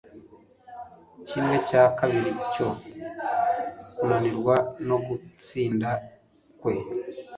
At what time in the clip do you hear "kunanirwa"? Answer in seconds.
3.95-4.55